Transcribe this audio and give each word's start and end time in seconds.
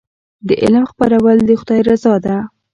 د 0.47 0.49
علم 0.63 0.83
خپرول 0.91 1.37
د 1.45 1.49
خدای 1.61 1.81
رضا 1.89 2.15
ده. 2.25 2.37